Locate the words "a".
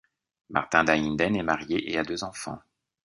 1.99-2.03